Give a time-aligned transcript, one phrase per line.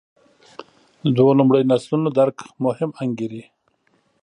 [1.15, 3.43] دوو لومړیو نسلونو درک مهم انګېري.